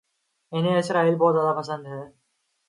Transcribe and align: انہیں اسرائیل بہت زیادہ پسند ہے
انہیں 0.51 0.77
اسرائیل 0.77 1.15
بہت 1.15 1.33
زیادہ 1.35 1.57
پسند 1.59 1.85
ہے 1.85 2.01